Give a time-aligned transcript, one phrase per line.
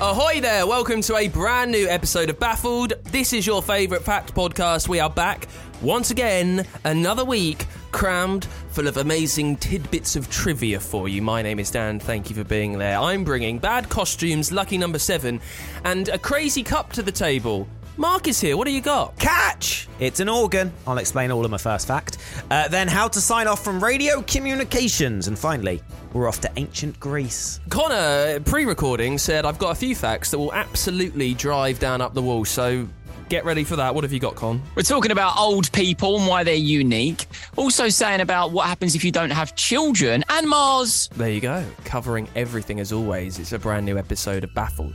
[0.00, 0.64] Ahoy there!
[0.64, 2.92] Welcome to a brand new episode of Baffled.
[3.06, 4.86] This is your favourite fact podcast.
[4.86, 5.48] We are back
[5.82, 11.20] once again, another week crammed full of amazing tidbits of trivia for you.
[11.20, 11.98] My name is Dan.
[11.98, 12.96] Thank you for being there.
[12.96, 15.40] I'm bringing bad costumes, lucky number seven,
[15.84, 17.66] and a crazy cup to the table.
[17.98, 18.56] Mark is here.
[18.56, 19.18] What do you got?
[19.18, 19.88] Catch!
[19.98, 20.72] It's an organ.
[20.86, 22.18] I'll explain all of my first fact.
[22.48, 25.26] Uh, then how to sign off from radio communications.
[25.26, 25.82] And finally,
[26.12, 27.58] we're off to ancient Greece.
[27.70, 32.14] Connor, pre recording, said, I've got a few facts that will absolutely drive down up
[32.14, 32.44] the wall.
[32.44, 32.88] So
[33.28, 33.92] get ready for that.
[33.96, 34.62] What have you got, Con?
[34.76, 37.26] We're talking about old people and why they're unique.
[37.56, 41.10] Also saying about what happens if you don't have children and Mars.
[41.16, 41.64] There you go.
[41.84, 43.40] Covering everything as always.
[43.40, 44.94] It's a brand new episode of Baffled.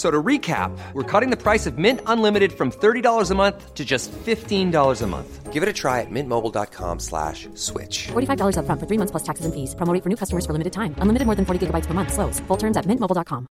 [0.00, 3.74] F- So to recap, we're cutting the price of Mint Unlimited from $30 a month
[3.74, 5.52] to just $15 a month.
[5.52, 8.08] Give it a try at mintmobile.com slash switch.
[8.08, 9.74] $45 upfront for three months plus taxes and fees.
[9.74, 10.94] Promo for new customers for limited time.
[11.02, 12.12] Unlimited more than 40 gigabytes per month.
[12.14, 12.40] Slows.
[12.48, 13.46] Full terms at mintmobile.com.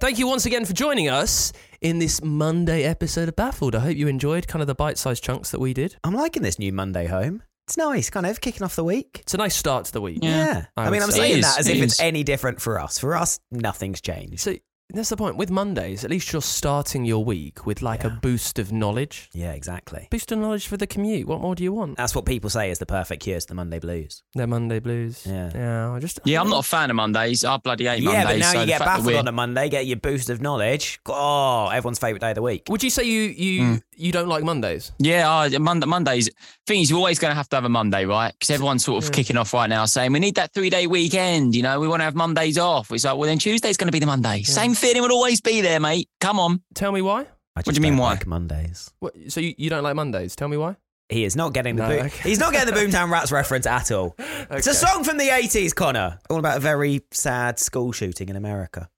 [0.00, 3.74] Thank you once again for joining us in this Monday episode of Baffled.
[3.74, 5.96] I hope you enjoyed kind of the bite sized chunks that we did.
[6.04, 7.42] I'm liking this new Monday home.
[7.66, 9.20] It's nice, kind of kicking off the week.
[9.22, 10.18] It's a nice start to the week.
[10.22, 10.66] Yeah.
[10.76, 11.18] I I, mean, I'm say.
[11.18, 11.92] saying It that is, as it if is.
[11.92, 12.98] it's any different for us.
[12.98, 14.40] For us, nothing's changed.
[14.40, 14.54] So
[14.90, 15.38] that's the point.
[15.38, 19.30] With Mondays, at least you're starting your week with like a boost of knowledge.
[19.32, 20.08] Yeah, exactly.
[20.10, 21.26] Boost of knowledge for the commute.
[21.26, 21.96] What more do you want?
[21.96, 24.22] That's what people say is the perfect cure to the Monday blues.
[24.34, 25.24] They're Monday blues.
[25.26, 25.50] Yeah.
[25.54, 25.90] Yeah.
[25.92, 26.20] I just.
[26.26, 27.46] Yeah, I'm not a fan of Mondays.
[27.46, 28.12] I bloody hate Mondays.
[28.12, 30.42] yeah, but now so you get fact baffled on a Monday, get your boost of
[30.42, 31.00] knowledge.
[31.06, 32.64] Oh, everyone's favourite day of the week.
[32.68, 33.82] Would you say you you Mm.
[33.96, 34.92] You don't like Mondays?
[34.98, 36.30] Yeah, I, Monday, Mondays.
[36.66, 38.32] Thing is, you're always going to have to have a Monday, right?
[38.32, 41.54] Because everyone's sort of kicking off right now saying we need that three day weekend.
[41.54, 42.90] You know, we want to have Mondays off.
[42.92, 44.42] It's like, well, then Tuesday's going to be the Monday.
[44.42, 46.08] Same feeling will always be there, mate.
[46.20, 46.62] Come on.
[46.74, 47.26] Tell me why.
[47.56, 48.10] I do you mean don't why?
[48.10, 48.90] Like Mondays.
[48.98, 50.34] What, so you, you don't like Mondays?
[50.34, 50.76] Tell me why.
[51.08, 52.06] He is not getting the No, boom.
[52.06, 52.28] okay.
[52.28, 54.16] He's not getting the Boomtown Rats reference at all.
[54.50, 56.18] It's a song from the 80s, Connor.
[56.30, 58.88] All about a very sad school shooting in America.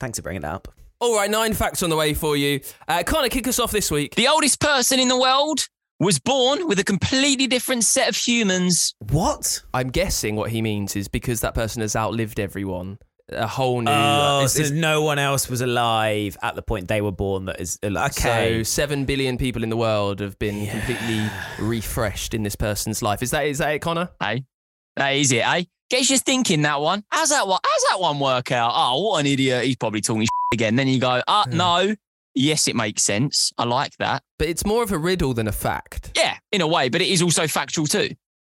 [0.00, 0.68] Thanks for bringing that up.
[1.00, 2.60] All right, nine facts on the way for you.
[2.88, 4.14] Uh, Connor, kick us off this week.
[4.14, 5.66] The oldest person in the world
[6.00, 8.94] was born with a completely different set of humans.
[9.10, 9.62] What?
[9.74, 12.98] I'm guessing what he means is because that person has outlived everyone.
[13.30, 13.90] A whole new.
[13.90, 17.46] Oh, it's- so it's- no one else was alive at the point they were born.
[17.46, 18.58] That is okay.
[18.58, 21.26] So seven billion people in the world have been completely
[21.58, 23.22] refreshed in this person's life.
[23.22, 24.10] Is that is that it, Connor?
[24.20, 24.44] Hey,
[24.96, 25.64] that is it, eh?
[25.90, 27.04] Gets you thinking that one.
[27.10, 27.60] How's that one?
[27.64, 28.72] How's that one work out?
[28.74, 29.64] Oh, what an idiot!
[29.64, 30.76] He's probably talking again.
[30.76, 31.94] Then you go, ah, no.
[32.34, 33.52] Yes, it makes sense.
[33.58, 34.24] I like that.
[34.38, 36.10] But it's more of a riddle than a fact.
[36.16, 38.10] Yeah, in a way, but it is also factual too,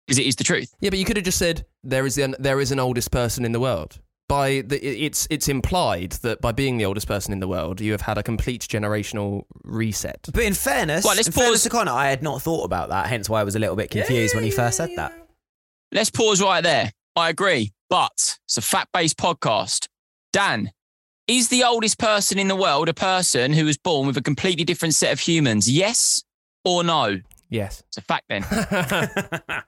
[0.06, 0.74] because it is the truth.
[0.80, 3.44] Yeah, but you could have just said there is an there is an oldest person
[3.44, 4.00] in the world.
[4.28, 7.92] By the, it's it's implied that by being the oldest person in the world, you
[7.92, 10.28] have had a complete generational reset.
[10.32, 13.06] But in fairness, Well, let's in fairness to Connor, I had not thought about that.
[13.06, 15.12] Hence why I was a little bit confused when he first said that.
[15.92, 16.92] Let's pause right there.
[17.18, 19.88] I agree, but it's a fact-based podcast.
[20.32, 20.70] Dan,
[21.26, 24.64] is the oldest person in the world a person who was born with a completely
[24.64, 25.68] different set of humans?
[25.68, 26.22] Yes
[26.64, 27.20] or no?
[27.50, 27.82] Yes.
[27.88, 28.44] It's a fact then.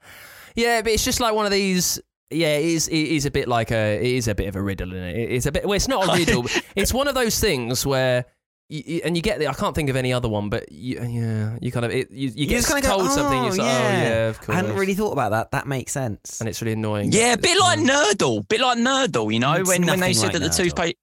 [0.54, 2.00] yeah, but it's just like one of these.
[2.30, 2.86] Yeah, it is.
[2.86, 3.96] It is a bit like a.
[3.96, 5.32] It is a bit of a riddle, is it?
[5.32, 5.64] It's a bit.
[5.64, 6.46] Well, it's not a riddle.
[6.76, 8.26] it's one of those things where.
[8.70, 11.00] You, you- and you get the, I can't think of any other one, but you,
[11.00, 13.38] uh, yeah, you kind of it, you, you, get just kinda go, told oh, something.
[13.40, 14.50] "Oh, You're like, oh yeah, of course.
[14.50, 15.50] I hadn't really thought about that.
[15.50, 16.40] That makes sense.
[16.40, 17.10] and it's really annoying.
[17.12, 17.88] yeah, a bit like mm.
[17.88, 20.46] Nerdle, bit like Nerdle, you know, It's when, when they nothing said like that the
[20.46, 20.56] Nerdle.
[20.56, 20.96] toothpaste.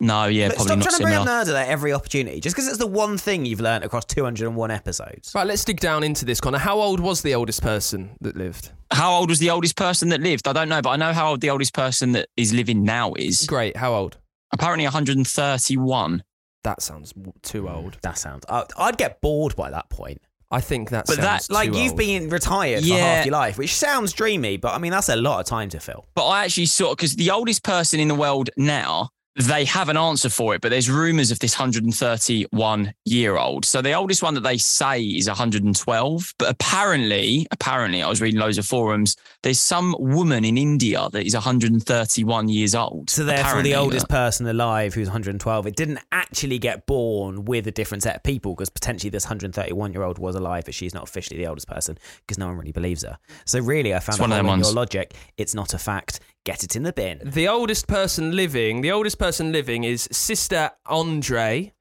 [0.00, 1.30] No, yeah, But probably stop not trying to bring similar.
[1.40, 4.70] up Nerdle at every opportunity, just because it's the one thing you've learnt across 201
[4.70, 5.32] episodes.
[5.34, 6.58] Right, let's dig down into this, Connor.
[6.58, 8.70] How old was the oldest person that lived?
[8.90, 10.46] How old was the oldest person that lived?
[10.48, 13.14] I don't know, but I know how old the oldest person that is living now
[13.14, 13.46] is.
[13.46, 13.76] Great.
[13.78, 14.18] How old?
[14.52, 16.22] Apparently 131.
[16.64, 17.12] That sounds
[17.42, 17.98] too mm, old.
[18.02, 18.44] That sounds.
[18.48, 20.20] I- I'd get bored by that point.
[20.50, 21.98] I think that But sounds that- Like too you've old.
[21.98, 25.40] been retired for half your life, which sounds dreamy, but I mean that's a lot
[25.40, 26.06] of time to fill.
[26.14, 29.96] But I actually saw because the oldest person in the world now they have an
[29.96, 33.64] answer for it, but there's rumors of this 131 year old.
[33.64, 38.38] So the oldest one that they say is 112, but apparently, apparently, I was reading
[38.38, 39.16] loads of forums.
[39.42, 43.10] There's some woman in India that is 131 years old.
[43.10, 47.72] So therefore, the oldest person alive, who's 112, it didn't actually get born with a
[47.72, 51.02] different set of people because potentially this 131 year old was alive, but she's not
[51.02, 53.18] officially the oldest person because no one really believes her.
[53.46, 55.14] So really, I found It's one of them in your logic.
[55.36, 56.20] It's not a fact.
[56.44, 57.20] Get it in the bin.
[57.24, 61.72] The oldest person living, the oldest person living is Sister Andre,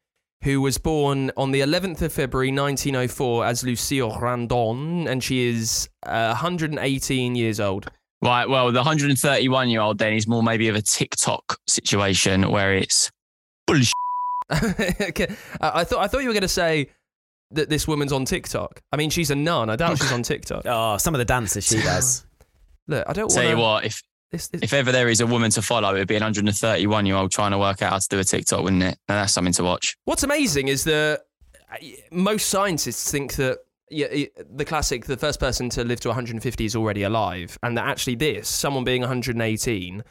[0.43, 5.89] who was born on the 11th of February 1904 as Lucile Randon, and she is
[6.05, 7.89] uh, 118 years old.
[8.21, 8.47] Right.
[8.47, 13.11] Well, the 131 year old then is more maybe of a TikTok situation where it's
[13.67, 13.93] bullshit.
[15.01, 15.27] Okay,
[15.61, 16.89] I I thought I thought you were going to say
[17.51, 18.81] that this woman's on TikTok.
[18.91, 19.69] I mean, she's a nun.
[19.69, 20.63] I doubt she's on TikTok.
[20.65, 22.25] Oh, some of the dances she does.
[22.87, 24.01] Look, I don't Tell you want what, if
[24.33, 27.15] This, this, if ever there is a woman to follow, it'd be an 131 year
[27.15, 28.97] old trying to work out how to do a TikTok, wouldn't it?
[29.07, 29.95] And that's something to watch.
[30.05, 31.21] What's amazing is that
[31.71, 31.77] uh,
[32.11, 33.59] most scientists think that
[33.91, 34.07] yeah,
[34.49, 38.15] the classic, the first person to live to 150 is already alive, and that actually
[38.15, 40.03] this, someone being 118,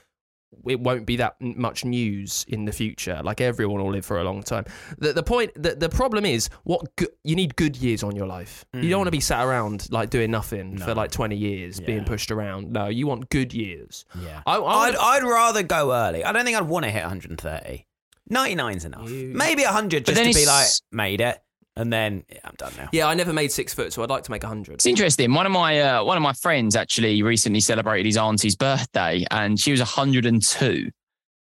[0.67, 3.21] it won't be that much news in the future.
[3.23, 4.65] Like everyone will live for a long time.
[4.99, 8.27] The, the point, the, the problem is, what go- you need good years on your
[8.27, 8.65] life.
[8.73, 8.97] You don't mm.
[8.99, 12.73] want to be sat around like doing nothing for like 20 years, being pushed around.
[12.73, 14.05] No, you want good years.
[14.23, 14.43] Yeah.
[14.47, 16.25] I, I I'd, I'd rather go early.
[16.25, 17.87] I don't think I'd want to hit 130.
[18.31, 19.11] 99's enough.
[19.11, 21.43] You- Maybe 100 just to be like, made it.
[21.77, 22.89] And then yeah, I'm done now.
[22.93, 24.75] yeah, I never made six foot, so I'd like to make a 100.
[24.75, 25.33] It's interesting.
[25.33, 29.59] One of my uh, one of my friends actually recently celebrated his auntie's birthday, and
[29.59, 30.91] she was 102,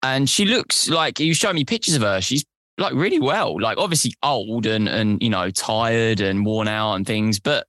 [0.01, 2.21] and she looks like he was showing me pictures of her.
[2.21, 2.43] She's
[2.77, 7.05] like really well, like obviously old and and you know tired and worn out and
[7.05, 7.67] things, but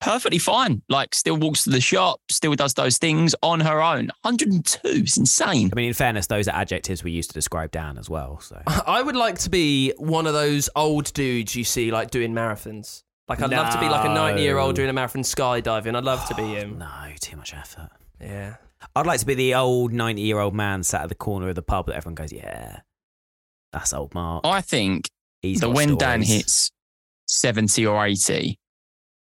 [0.00, 0.82] perfectly fine.
[0.88, 4.10] Like still walks to the shop, still does those things on her own.
[4.22, 5.70] 102, is insane.
[5.72, 8.40] I mean, in fairness, those are adjectives we used to describe Dan as well.
[8.40, 12.32] So I would like to be one of those old dudes you see like doing
[12.32, 13.02] marathons.
[13.28, 15.96] Like I'd love to be like a 90 year old doing a marathon skydiving.
[15.96, 16.78] I'd love to be him.
[16.78, 16.86] no,
[17.20, 17.90] too much effort.
[18.20, 18.56] Yeah.
[18.94, 21.54] I'd like to be the old 90 year old man sat at the corner of
[21.54, 22.80] the pub that everyone goes, yeah,
[23.72, 24.46] that's old Mark.
[24.46, 25.10] I think
[25.42, 26.70] He's that got when Dan hits
[27.26, 28.58] 70 or 80,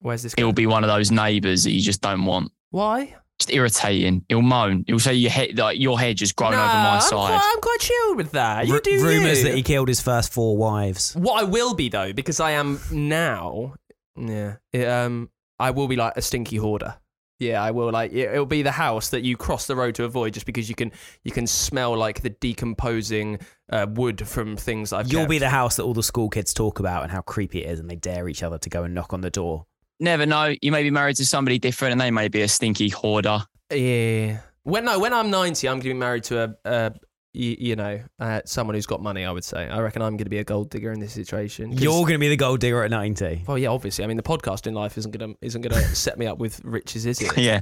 [0.07, 0.35] Where's this?
[0.37, 2.53] he'll be one of those neighbours that you just don't want.
[2.71, 3.15] Why?
[3.39, 4.25] just irritating.
[4.31, 4.85] He'll moan.
[4.87, 7.11] He'll say your head, like your head just grown Nah, over my I'm side.
[7.11, 8.67] Quite, I'm quite chilled with that.
[8.67, 9.45] You Ru- do rumors you.
[9.49, 11.15] that he killed his first four wives.
[11.15, 13.75] What I will be though, because I am now.
[14.17, 14.57] Yeah.
[14.73, 15.29] it, um.
[15.59, 16.97] I will be like a stinky hoarder.
[17.39, 17.91] Yeah, I will.
[17.91, 20.71] Like it, it'll be the house that you cross the road to avoid, just because
[20.71, 20.91] you can
[21.23, 23.39] you can smell like the decomposing
[23.71, 25.13] uh, wood from things I've.
[25.13, 25.31] You'll kept.
[25.31, 27.81] be the house that all the school kids talk about and how creepy it is,
[27.81, 29.67] and they dare each other to go and knock on the door.
[29.99, 30.55] Never know.
[30.61, 33.41] You may be married to somebody different, and they may be a stinky hoarder.
[33.73, 34.39] Yeah.
[34.65, 36.93] When no, when I'm 90, I'm going to be married to a, a
[37.33, 39.25] you, you know, uh, someone who's got money.
[39.25, 39.69] I would say.
[39.69, 41.71] I reckon I'm going to be a gold digger in this situation.
[41.73, 43.45] 'Cause- You're going to be the gold digger at 90.
[43.47, 44.05] Well, yeah, obviously.
[44.05, 46.61] I mean, the podcasting life isn't going to isn't going to set me up with
[46.65, 47.37] riches, is it?
[47.39, 47.61] Yeah.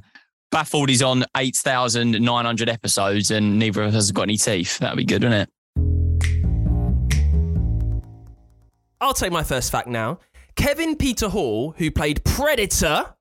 [0.50, 4.78] Baffled is on 8,900 episodes, and neither of us has got any teeth.
[4.78, 5.50] That'd be good, wouldn't it?
[9.00, 10.18] I'll take my first fact now.
[10.56, 13.14] Kevin Peter Hall, who played Predator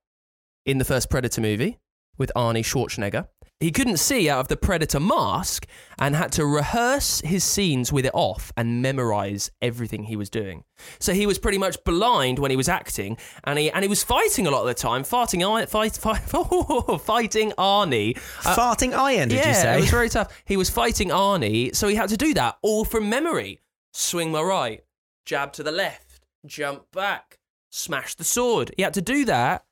[0.66, 1.80] in the first Predator movie
[2.18, 3.28] with Arnie Schwarzenegger,
[3.60, 5.66] he couldn't see out of the Predator mask
[5.98, 10.66] and had to rehearse his scenes with it off and memorize everything he was doing.
[11.00, 14.04] So he was pretty much blind when he was acting, and he and he was
[14.04, 16.24] fighting a lot of the time, farting, Ar- fight, fight,
[17.02, 18.18] fighting Arnie.
[18.46, 19.78] Uh, Farting iron, did yeah, you say?
[19.78, 20.44] it was very tough.
[20.46, 23.62] He was fighting Arnie, so he had to do that all from memory.
[23.94, 24.84] Swing my right,
[25.26, 26.03] jab to the left,
[26.46, 28.72] jump back, smash the sword.
[28.78, 29.66] He had to do that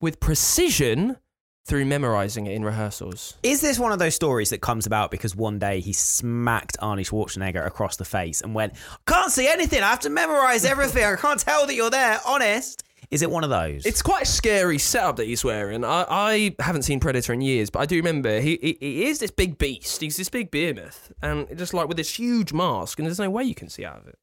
[0.00, 1.16] with precision
[1.64, 3.34] through memorizing it in rehearsals.
[3.42, 7.06] Is this one of those stories that comes about because one day he smacked Arnie
[7.08, 8.74] Schwarzenegger across the face and went,
[9.06, 9.82] Can't see anything.
[9.82, 11.04] I have to memorize everything.
[11.04, 12.20] I can't tell that you're there.
[12.26, 12.82] Honest.
[13.10, 13.84] Is it one of those?
[13.84, 15.84] It's quite a scary setup that he's wearing.
[15.84, 19.18] I, I haven't seen Predator in years, but I do remember he, he he is
[19.18, 20.00] this big beast.
[20.00, 23.44] He's this big behemoth, and just like with this huge mask, and there's no way
[23.44, 24.18] you can see out of it.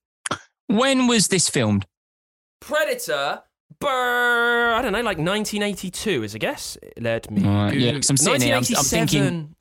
[0.69, 1.85] When was this filmed?
[2.61, 3.41] Predator.
[3.79, 6.77] Brr, I don't know, like 1982 is a guess.
[6.99, 7.43] Let me.
[7.43, 9.55] Right, yeah, I'm sitting here, I'm- I'm thinking-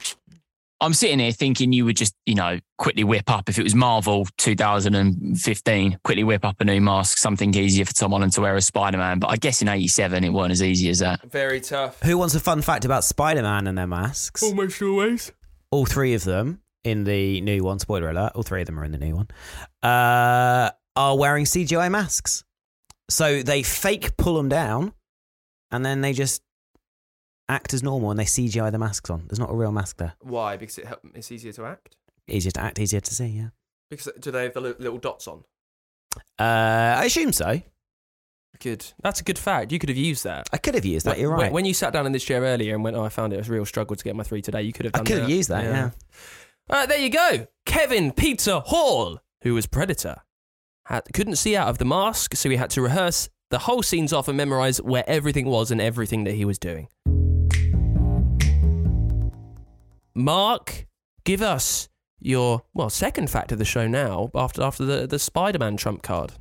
[0.80, 3.74] I'm sitting here thinking you would just, you know, quickly whip up if it was
[3.74, 8.54] Marvel 2015, quickly whip up a new mask, something easier for Tom Holland to wear
[8.56, 9.18] as Spider Man.
[9.18, 11.20] But I guess in 87, it weren't as easy as that.
[11.30, 12.00] Very tough.
[12.02, 14.42] Who wants a fun fact about Spider Man and their masks?
[14.42, 15.32] Almost always.
[15.70, 18.84] All three of them in the new one, spoiler alert, all three of them are
[18.84, 19.28] in the new one,
[19.82, 22.44] uh, are wearing CGI masks.
[23.08, 24.92] So they fake pull them down
[25.70, 26.42] and then they just
[27.48, 29.24] act as normal and they CGI the masks on.
[29.28, 30.12] There's not a real mask there.
[30.20, 30.56] Why?
[30.58, 31.96] Because it help, it's easier to act.
[32.28, 33.26] easier to act, easier to see.
[33.28, 33.48] Yeah.
[33.88, 35.44] Because do they have the li- little dots on?
[36.38, 37.62] Uh, I assume so.
[38.60, 38.84] Good.
[39.02, 39.70] That's a good fact.
[39.72, 40.48] You could have used that.
[40.52, 41.12] I could have used that.
[41.12, 41.52] When- You're when- right.
[41.52, 43.48] When you sat down in this chair earlier and went, "Oh, I found it was
[43.48, 45.06] a real struggle to get my three today," you could have I done.
[45.06, 45.64] could have used that.
[45.64, 45.90] Yeah.
[46.70, 47.46] All right, there you go.
[47.66, 50.22] Kevin Peter Hall, who was Predator,
[50.88, 54.12] had, couldn't see out of the mask, so he had to rehearse the whole scenes
[54.12, 56.88] off and memorize where everything was and everything that he was doing.
[60.14, 60.86] Mark,
[61.24, 61.88] give us
[62.20, 66.32] your well second fact of the show now after after the the Spider-Man trump card.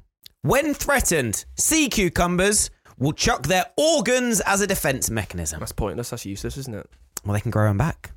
[0.42, 5.60] When threatened, sea cucumbers will chuck their organs as a defense mechanism.
[5.60, 6.10] That's pointless.
[6.10, 6.90] That's useless, isn't it?
[7.26, 8.12] Well, they can grow them back.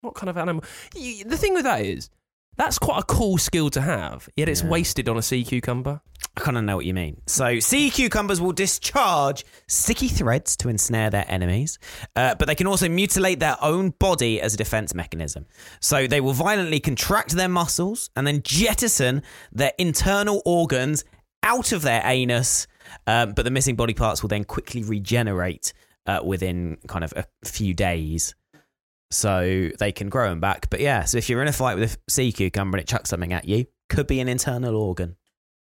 [0.00, 0.64] What kind of animal?
[0.94, 2.08] Y- The thing with that is,
[2.58, 4.28] that's quite a cool skill to have.
[4.36, 4.68] Yet it's Yeah.
[4.68, 6.00] wasted on a sea cucumber.
[6.36, 7.20] I kind of know what you mean.
[7.26, 11.78] So, sea cucumbers will discharge sticky threads to ensnare their enemies,
[12.14, 15.46] uh, but they can also mutilate their own body as a defense mechanism.
[15.80, 19.22] So, they will violently contract their muscles and then jettison
[19.52, 21.04] their internal organs
[21.42, 22.66] out of their anus,
[23.06, 25.72] um, but the missing body parts will then quickly regenerate
[26.06, 28.34] uh, within kind of a few days.
[29.10, 30.68] So, they can grow them back.
[30.70, 33.10] But yeah, so if you're in a fight with a sea cucumber and it chucks
[33.10, 35.16] something at you, could be an internal organ.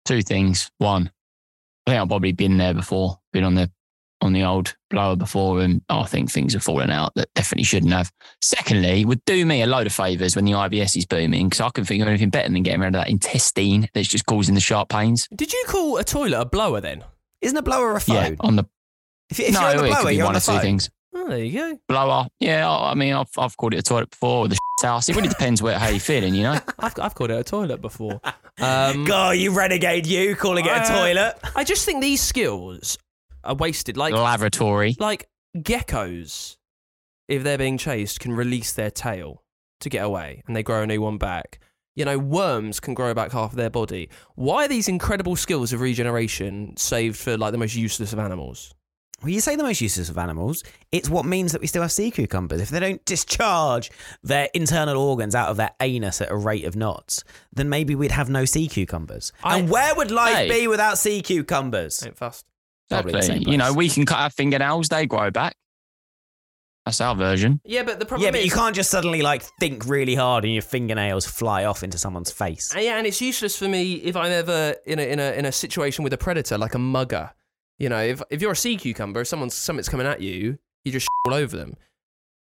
[0.05, 0.71] Two things.
[0.77, 1.11] One,
[1.87, 3.71] I think I've probably been there before, been on the
[4.21, 7.91] on the old blower before, and I think things have fallen out that definitely shouldn't
[7.91, 8.09] have.
[8.41, 11.69] Secondly, would do me a load of favours when the IBS is booming because I
[11.71, 14.61] can think of anything better than getting rid of that intestine that's just causing the
[14.61, 15.27] sharp pains.
[15.35, 17.03] Did you call a toilet a blower then?
[17.41, 18.15] Isn't a blower a phone?
[18.15, 18.63] Yeah, on the
[19.29, 20.45] If, if no, you're on the it blower, could be you're one on or the
[20.45, 20.61] two phone.
[20.61, 20.89] things.
[21.15, 21.77] Oh, there you go.
[21.87, 22.69] Blower, yeah.
[22.69, 25.07] I mean, I've I've called it a toilet before, or the house.
[25.09, 26.59] It really depends where how you're feeling, you know.
[26.79, 28.19] I've, I've called it a toilet before.
[28.61, 31.35] Um, God, you renegade, you calling it a Uh, toilet.
[31.55, 32.99] I just think these skills
[33.43, 33.97] are wasted.
[33.97, 34.95] Like, Lavatory.
[34.99, 35.27] like
[35.57, 36.57] geckos,
[37.27, 39.41] if they're being chased, can release their tail
[39.79, 41.59] to get away, and they grow a new one back.
[41.95, 44.09] You know, worms can grow back half of their body.
[44.35, 48.71] Why are these incredible skills of regeneration saved for like the most useless of animals?
[49.21, 50.63] Well, you say the most useless of animals.
[50.91, 52.59] It's what means that we still have sea cucumbers.
[52.59, 53.89] If they don't discharge
[54.21, 58.11] their internal organs out of their anus at a rate of knots, then maybe we'd
[58.11, 59.31] have no sea cucumbers.
[59.43, 60.49] I- and where would life Hey.
[60.61, 62.05] be without sea cucumbers?
[62.05, 62.45] Ain't fast.
[62.89, 63.51] Probably the Exactly.
[63.51, 63.77] You know, place.
[63.77, 65.55] we can cut our fingernails; they grow back.
[66.85, 67.61] That's our version.
[67.63, 70.43] Yeah, but the problem Yeah, but is, you can't just suddenly like think really hard
[70.43, 72.75] and your fingernails fly off into someone's face.
[72.75, 75.45] Uh, Yeah, and it's useless for me if I'm ever in a in a in
[75.45, 77.31] a situation with a predator like a mugger.
[77.83, 80.91] You know, if if you're a sea cucumber, if someone's something's coming at you, you
[80.91, 81.75] just all over them.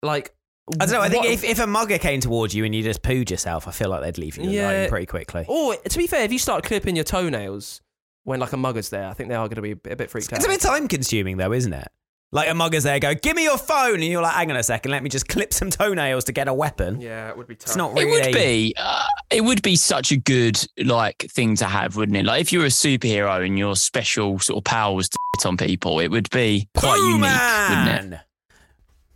[0.01, 0.33] Like
[0.79, 1.01] I don't know.
[1.01, 3.67] I think what- if, if a mugger came towards you and you just pooed yourself,
[3.67, 4.69] I feel like they'd leave you Yeah.
[4.71, 5.45] alone pretty quickly.
[5.47, 7.81] or to be fair, if you start clipping your toenails
[8.23, 9.95] when like a mugger's there, I think they are going to be a bit, a
[9.97, 10.37] bit freaked It's out.
[10.37, 11.87] It's a bit time consuming though, isn't it?
[12.31, 14.63] Like a mugger's there, go, give me your phone, and you're like, hang on a
[14.63, 16.99] second, let me just clip some toenails to get a weapon.
[16.99, 17.67] yeah, it would be tough.
[17.67, 18.09] It's not really.
[18.11, 18.73] It would be.
[18.75, 22.25] Uh, it would be such a good like thing to have, wouldn't it?
[22.25, 25.22] Like if you were a superhero and your special sort of power was to hit
[25.45, 28.19] on people, it would be quite unique, wouldn't it?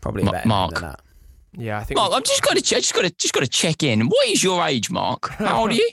[0.01, 0.73] Probably Ma- better Mark.
[0.73, 1.01] than that.
[1.53, 1.97] Yeah, I think.
[1.97, 4.07] Mark, I'm just got to just got to just got to check in.
[4.07, 5.29] What is your age, Mark?
[5.29, 5.89] How old are you?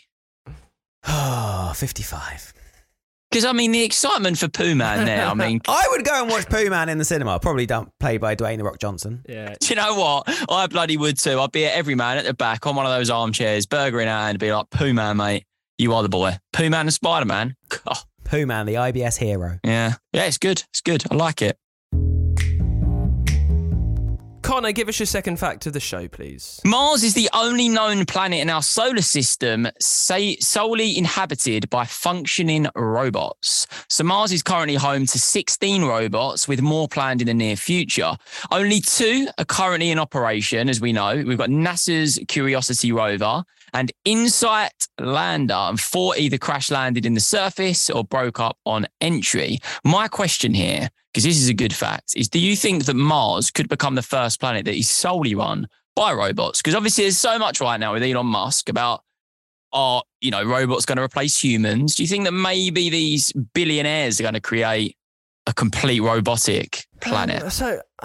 [1.07, 2.53] Oh, 55.
[3.31, 5.27] Because I mean, the excitement for Pooh Man there.
[5.27, 8.21] I mean, I would go and watch Pooh Man in the cinema, probably done, played
[8.21, 9.25] by Dwayne The Rock Johnson.
[9.29, 10.25] yeah, do you know what?
[10.49, 11.41] I bloody would too.
[11.41, 14.09] I'd be at every man at the back on one of those armchairs, burger in
[14.09, 15.45] hand, be like, Pooh Man, mate,
[15.79, 16.37] you are the boy.
[16.53, 17.57] Pooh Man and Spider Man.
[18.25, 19.59] Oh, Pooh Man, the IBS hero.
[19.65, 20.63] yeah, yeah, it's good.
[20.71, 21.05] It's good.
[21.11, 21.59] I like it.
[24.43, 26.61] Connor, give us your second fact of the show, please.
[26.67, 32.67] Mars is the only known planet in our solar system say, solely inhabited by functioning
[32.77, 33.67] robots.
[33.89, 38.13] So Mars is currently home to 16 robots, with more planned in the near future.
[38.53, 41.25] Only two are currently in operation, as we know.
[41.27, 47.21] We've got NASA's Curiosity rover and InSight lander, and four either crash landed in the
[47.21, 49.59] surface or broke up on entry.
[49.85, 53.51] My question here, because this is a good fact, is do you think that Mars
[53.51, 56.61] could become the first planet that is solely run by robots?
[56.61, 59.03] Because obviously there's so much right now with Elon Musk about
[59.73, 61.97] are you know robots going to replace humans?
[61.97, 64.97] Do you think that maybe these billionaires are going to create
[65.47, 67.43] a complete robotic planet?
[67.43, 67.81] Um, so,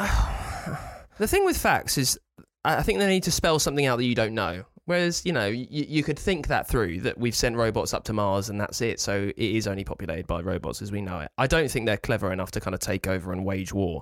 [1.19, 2.19] the thing with facts is,
[2.65, 4.65] I think they need to spell something out that you don't know.
[4.89, 8.13] Whereas, you know, you, you could think that through that we've sent robots up to
[8.13, 8.99] Mars and that's it.
[8.99, 11.29] So it is only populated by robots as we know it.
[11.37, 14.01] I don't think they're clever enough to kind of take over and wage war.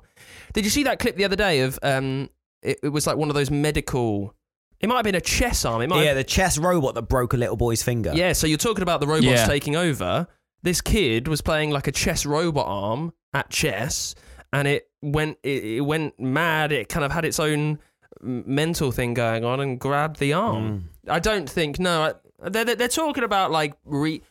[0.54, 2.30] Did you see that clip the other day of um?
[2.62, 4.34] It, it was like one of those medical.
[4.80, 5.82] It might have been a chess arm.
[5.82, 6.04] It might.
[6.04, 8.14] Yeah, have, the chess robot that broke a little boy's finger.
[8.16, 8.32] yeah.
[8.32, 9.46] So you're talking about the robots Yeah.
[9.46, 10.26] taking over.
[10.64, 14.16] This kid was playing like a chess robot arm at chess,
[14.54, 16.72] and it went it, it went mad.
[16.72, 17.80] It kind of had its own m-
[18.22, 20.90] mental thing going on and grab the arm.
[21.08, 21.80] I don't think.
[21.80, 24.22] No, I, they're, they're they're talking about like re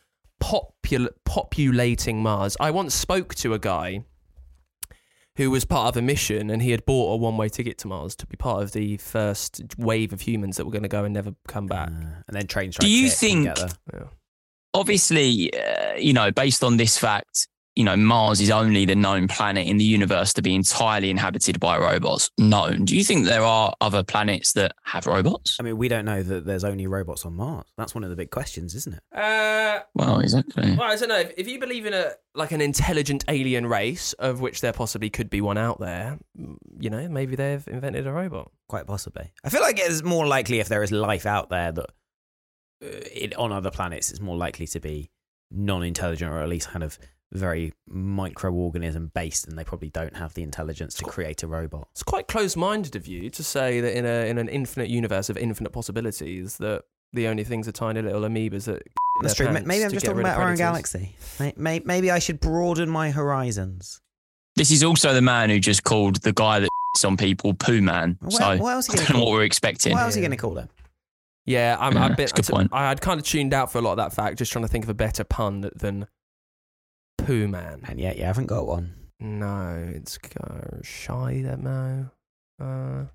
[0.41, 2.55] popul- populating Mars.
[2.59, 4.03] I once spoke to a guy
[5.35, 8.15] who was part of a mission, and he had bought a one-way ticket to Mars
[8.15, 11.13] to be part of the first wave of humans that were going to go and
[11.13, 11.89] never come back.
[11.89, 12.87] Uh, and then train straight.
[12.87, 14.07] Do you strikes hit and think- get there.
[14.73, 19.27] Obviously, uh, you know, based on this fact, you know, Mars is only the known
[19.27, 22.31] planet in the universe to be entirely inhabited by robots.
[22.39, 22.85] Known.
[22.85, 25.57] Do you think there are other planets that have robots?
[25.59, 27.67] I mean, we don't know that there's only robots on Mars.
[27.77, 29.03] That's one of the big questions, isn't it?
[29.15, 30.75] Uh, Well, exactly.
[30.75, 31.19] well, I don't know.
[31.19, 35.11] If, if you believe in a like an intelligent alien race, of which there possibly
[35.11, 38.51] could be one out there, mm, you know, maybe they've invented a robot.
[38.67, 39.31] Quite possibly.
[39.43, 41.85] I feel like it's more likely if there is life out there that
[42.83, 45.11] uh, it, on other planets, it's more likely to be
[45.51, 46.97] non-intelligent or at least kind of
[47.31, 51.87] very microorganism based, and they probably don't have the intelligence to create a robot.
[51.91, 55.37] It's quite close-minded of you to say that in a in an infinite universe of
[55.37, 58.83] infinite possibilities, that the only things are tiny little amoebas that.
[59.23, 59.65] That's their true.
[59.65, 61.15] Maybe I'm just talking rid of about our own galaxy.
[61.39, 63.99] May- may- Maybe I should broaden my horizons.
[64.55, 66.69] This is also the man who just called the guy that
[67.05, 68.17] on people poo man.
[68.21, 69.93] What- so what else are I don't know call- what we're expecting.
[69.93, 70.69] What else are you going to call them?
[71.47, 72.31] Yeah, I'm Yeah, a bit.
[72.31, 72.69] a good point.
[72.73, 74.69] I had kind of tuned out for a lot of that fact, just trying to
[74.69, 76.05] think of a better pun than
[77.17, 77.81] poo man.
[77.87, 78.93] And yet you haven't got one.
[79.19, 81.41] No, it's uh, shy.
[81.43, 82.09] That no,
[82.61, 83.05] uh,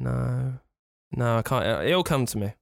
[0.00, 0.54] no,
[1.16, 1.36] no.
[1.38, 1.66] I can't.
[1.66, 2.52] uh, It'll come to me.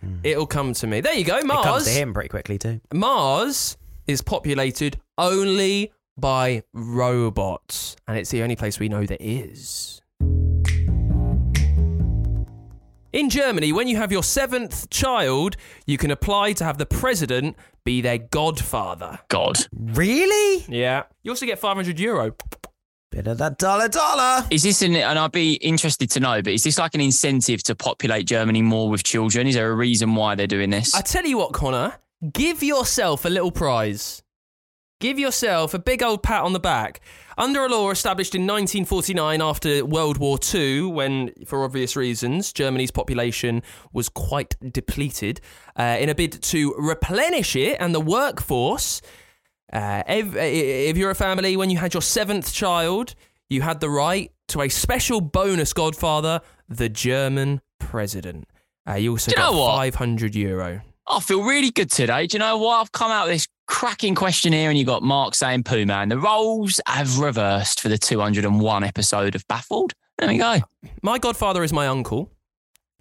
[0.00, 0.16] Hmm.
[0.22, 1.00] It'll come to me.
[1.00, 1.36] There you go.
[1.36, 1.84] It comes Mars.
[1.84, 2.80] to him pretty quickly too.
[2.92, 10.00] Mars is populated only by robots, and it's the only place we know there is.
[13.12, 17.56] In Germany, when you have your seventh child, you can apply to have the president
[17.84, 19.18] be their godfather.
[19.26, 19.58] God.
[19.74, 20.64] Really?
[20.68, 21.04] Yeah.
[21.24, 22.36] You also get 500 euro.
[23.10, 24.46] Bit of that dollar dollar.
[24.52, 27.64] Is this an, and I'd be interested to know, but is this like an incentive
[27.64, 29.48] to populate Germany more with children?
[29.48, 30.94] Is there a reason why they're doing this?
[30.94, 31.94] I tell you what, Connor,
[32.32, 34.22] give yourself a little prize.
[35.00, 37.00] Give yourself a big old pat on the back.
[37.40, 42.90] Under a law established in 1949 after World War II, when, for obvious reasons, Germany's
[42.90, 43.62] population
[43.94, 45.40] was quite depleted,
[45.74, 49.00] uh, in a bid to replenish it and the workforce,
[49.72, 53.14] uh, if, if you're a family, when you had your seventh child,
[53.48, 58.50] you had the right to a special bonus godfather, the German president.
[58.86, 59.76] Uh, you also Do you got know what?
[59.76, 60.82] 500 euro.
[61.06, 62.26] I feel really good today.
[62.26, 62.82] Do you know what?
[62.82, 66.08] I've come out with this cracking question here, and you got Mark saying poo man.
[66.08, 69.94] The roles have reversed for the 201 episode of Baffled.
[70.18, 70.58] There we go.
[71.02, 72.32] My godfather is my uncle.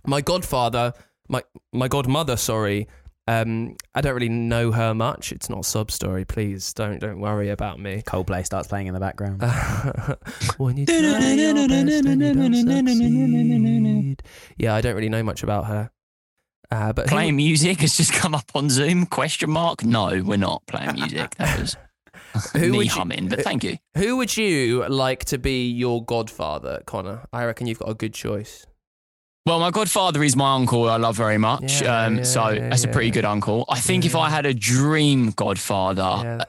[0.06, 0.94] My godfather,
[1.28, 2.88] my my godmother, sorry.
[3.28, 5.32] Um, I don't really know her much.
[5.32, 6.24] It's not a sub story.
[6.24, 8.02] Please don't don't worry about me.
[8.04, 9.42] Coldplay starts playing in the background.
[10.58, 14.24] when you try your best and you don't succeed.
[14.58, 15.92] Yeah, I don't really know much about her.
[16.72, 19.06] Uh, but who- Playing music has just come up on Zoom?
[19.08, 19.84] Question mark?
[19.84, 21.36] No, we're not playing music.
[21.36, 21.76] That was
[22.54, 23.78] Who me would you- humming, but thank you.
[23.96, 27.26] who would you like to be your godfather, Connor?
[27.34, 28.68] I reckon you've got a good choice.
[29.48, 30.88] Well, my godfather is my uncle.
[30.88, 31.82] I love very much.
[31.82, 33.66] Yeah, um, yeah, so yeah, that's a pretty good uncle.
[33.68, 36.46] I think if I had a dream godfather,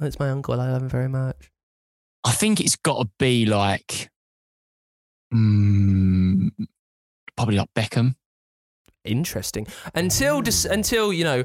[0.00, 0.58] it's my uncle.
[0.58, 1.50] I love him very much.
[2.24, 4.10] I think it's got to be like,
[5.34, 6.50] mm,
[7.36, 8.14] probably like Beckham.
[9.04, 9.66] Interesting.
[9.94, 11.44] Until dis- until you know,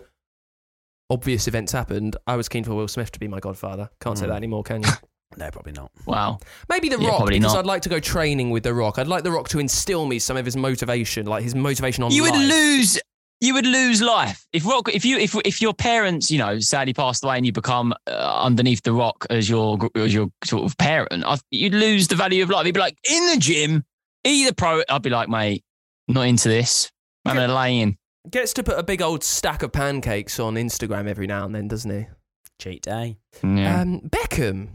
[1.10, 2.16] obvious events happened.
[2.28, 3.90] I was keen for Will Smith to be my godfather.
[4.00, 4.30] Can't say Mm.
[4.30, 4.90] that anymore, can you?
[5.38, 5.92] no, probably not.
[6.06, 6.40] Wow.
[6.70, 7.60] Maybe The Yeah, Rock probably because not.
[7.60, 9.00] I'd like to go training with The Rock.
[9.00, 12.12] I'd like The Rock to instill me some of his motivation, like his motivation on
[12.12, 12.50] you would life.
[12.50, 13.00] lose.
[13.42, 14.90] You would lose life if rock.
[14.94, 18.42] If you if if your parents, you know, sadly passed away, and you become uh,
[18.44, 22.16] underneath the rock as your gr- as your sort of parent, I, you'd lose the
[22.18, 22.66] value of life.
[22.66, 23.86] You'd be like in the gym,
[24.26, 24.82] eat the pro.
[24.90, 25.64] I'd be like, mate,
[26.10, 26.92] not into this.
[27.26, 27.98] I'm gonna lay in.
[28.30, 31.68] Gets to put a big old stack of pancakes on Instagram every now and then,
[31.68, 32.08] doesn't he?
[32.60, 33.18] Cheat day.
[33.44, 33.82] Yeah.
[33.82, 34.70] Um, Beckham,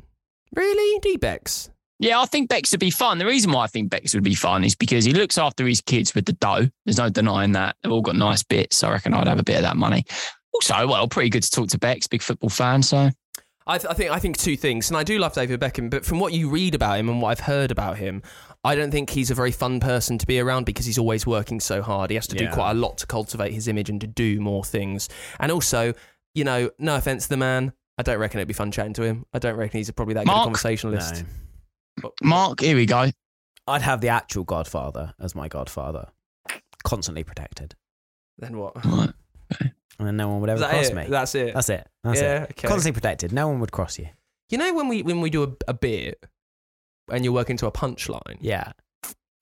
[0.55, 0.99] really?
[1.01, 1.71] D Bex?
[2.01, 3.19] Yeah, I think Bex would be fun.
[3.19, 5.81] The reason why I think Bex would be fun is because he looks after his
[5.81, 6.69] kids with the dough.
[6.85, 7.77] There's no denying that.
[7.83, 8.79] They've all got nice bits.
[8.79, 10.05] So I reckon I'd have a bit of that money.
[10.53, 12.83] Also, well, pretty good to talk to Bex, big football fan.
[12.83, 13.11] So
[13.66, 16.05] I, th- I think I think two things, and I do love David Beckham, but
[16.05, 18.22] from what you read about him and what I've heard about him,
[18.62, 21.61] I don't think he's a very fun person to be around because he's always working
[21.61, 22.11] so hard.
[22.11, 24.64] He has to do quite a lot to cultivate his image and to do more
[24.64, 25.09] things.
[25.40, 25.94] And also,
[26.35, 29.03] you know, no offense to the man, I don't reckon it'd be fun chatting to
[29.03, 29.24] him.
[29.33, 31.24] I don't reckon he's probably that good a conversationalist.
[32.03, 32.09] No.
[32.09, 32.12] Oh.
[32.22, 33.11] Mark, here we go.
[33.66, 36.09] I'd have the actual godfather as my godfather,
[36.83, 37.74] constantly protected,
[38.38, 38.85] Then what?
[38.85, 39.12] Right.
[39.99, 40.95] and then no one would Is ever that cross it?
[40.95, 41.07] me.
[41.09, 41.55] That's it.
[41.55, 41.89] That's it.
[42.03, 42.43] That's yeah.
[42.43, 42.51] it.
[42.53, 42.69] Okay.
[42.69, 43.33] Constantly protected.
[43.33, 44.09] No one would cross you.
[44.51, 46.25] You know when we when we do a, a bit
[47.11, 48.39] and you're working to a punchline.
[48.41, 48.73] Yeah.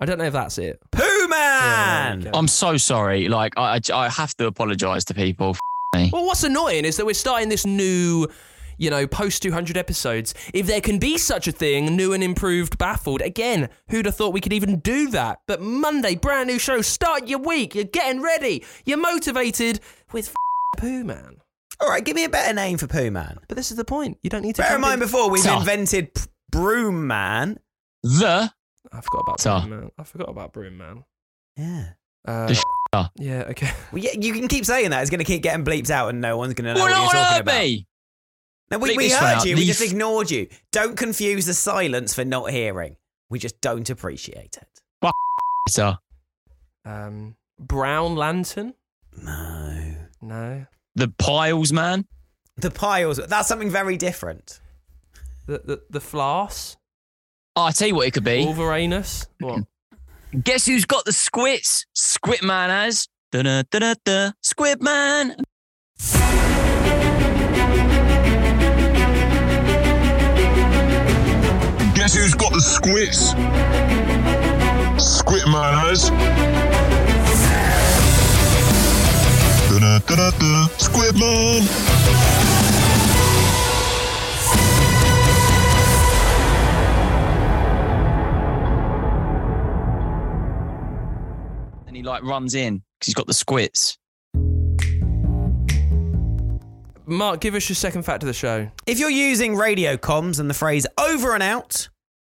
[0.00, 0.80] I don't know if that's it.
[0.90, 2.22] Pooh Man.
[2.22, 3.28] Yeah, I'm so sorry.
[3.28, 5.50] Like, I, I, I have to apologise to people.
[5.50, 5.60] F-
[5.94, 6.10] me.
[6.12, 8.26] Well, what's annoying is that we're starting this new,
[8.78, 10.34] you know, post 200 episodes.
[10.52, 14.32] If there can be such a thing, new and improved Baffled, again, who'd have thought
[14.32, 15.40] we could even do that?
[15.46, 19.78] But Monday, brand new show, start your week, you're getting ready, you're motivated
[20.12, 20.34] with f-
[20.76, 21.36] Pooh Man.
[21.80, 23.38] All right, give me a better name for Pooh Man.
[23.48, 24.18] But this is the point.
[24.22, 24.62] You don't need to.
[24.62, 25.60] Bear in jump mind, before we've Tough.
[25.60, 27.58] invented P- Broom Man.
[28.02, 28.52] The
[28.92, 29.90] I forgot about So- Broom Man.
[29.98, 31.04] I forgot about Broom Man.
[31.56, 31.84] Yeah.
[32.26, 32.62] Uh, The sh-
[33.16, 33.70] yeah, okay.
[33.92, 35.00] Well, yeah, you can keep saying that.
[35.02, 36.96] It's going to keep getting bleeped out, and no one's going to know Well, what
[36.96, 37.60] no you're talking about.
[37.62, 37.86] me.
[38.70, 39.44] No, we, Bleep we heard out.
[39.46, 39.56] you.
[39.56, 40.46] We just ignored you.
[40.72, 42.96] Don't confuse the silence for not hearing.
[43.28, 45.10] We just don't appreciate it.
[45.68, 45.94] So,
[46.84, 48.74] Um, Brown Lantern?
[49.22, 49.81] No.
[50.22, 50.64] No.
[50.94, 52.06] the piles, man.
[52.56, 53.18] The piles.
[53.26, 54.60] That's something very different.
[55.46, 56.76] The the, the Flass?
[57.56, 58.44] Oh, I tell you what, it could be.
[58.46, 59.26] Wolverinus?
[59.40, 59.64] What?
[60.44, 61.84] Guess who's got the squits?
[61.94, 63.08] Squid man has.
[63.32, 64.30] Da da da da.
[64.42, 65.36] Squid man.
[71.94, 73.32] Guess who's got the squits?
[74.98, 76.10] Squit man has.
[80.12, 81.62] Squid man.
[91.86, 93.96] And he like runs in because he's got the squits.
[97.06, 98.70] Mark, give us your second fact of the show.
[98.86, 101.88] If you're using radio comms and the phrase over and out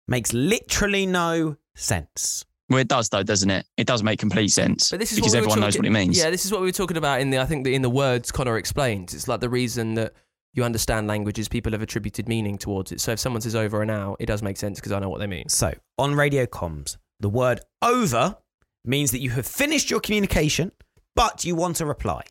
[0.07, 2.45] makes literally no sense.
[2.73, 3.67] Well, it does though, doesn't it?
[3.77, 4.91] It does make complete sense.
[4.91, 6.19] But this is because what we were everyone knows what it means.
[6.19, 7.91] Yeah, this is what we were talking about in the I think the, in the
[7.91, 9.15] words Connor explains.
[9.15, 10.15] It's like the reason that
[10.55, 13.01] you understand languages, people have attributed meaning towards it.
[13.01, 15.19] So if someone says over and out, it does make sense because I know what
[15.19, 15.49] they mean.
[15.49, 18.37] So, on radio comms, the word over
[18.85, 20.73] means that you have finished your communication,
[21.17, 22.25] but you want a reply.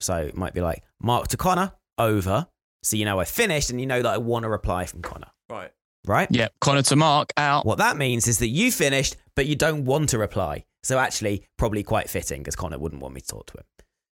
[0.00, 2.48] So, it might be like, Mark to Connor, over.
[2.82, 5.30] So, you know I finished and you know that I want a reply from Connor,
[5.48, 5.70] Right.
[6.08, 6.28] Right?
[6.30, 7.66] Yeah, Connor to Mark out.
[7.66, 10.64] What that means is that you finished, but you don't want to reply.
[10.82, 13.64] So, actually, probably quite fitting because Connor wouldn't want me to talk to him.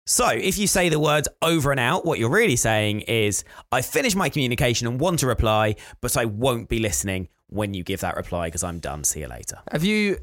[0.06, 3.80] So, if you say the words over and out, what you're really saying is, I
[3.80, 8.00] finished my communication and want to reply, but I won't be listening when you give
[8.00, 9.04] that reply because I'm done.
[9.04, 9.58] See you later.
[9.70, 10.18] Have you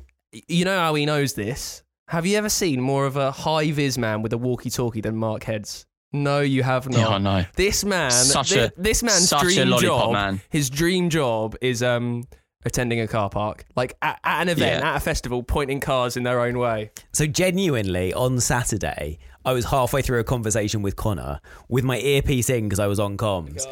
[0.47, 1.83] you know how he knows this?
[2.07, 5.15] Have you ever seen more of a high vis man with a walkie talkie than
[5.15, 5.85] Mark Heads?
[6.13, 6.99] No, you have not.
[6.99, 7.45] Yeah, I know.
[7.55, 10.41] This man, Such thi- a- this man's such a dream lollipop job, man.
[10.49, 12.23] his dream job is um
[12.65, 14.91] attending a car park, like at, at an event, Yeah.
[14.91, 16.91] at a festival, pointing cars in their own way.
[17.13, 22.49] So genuinely, on Saturday, I was halfway through a conversation with Connor with my earpiece
[22.51, 23.65] in because I was on comms.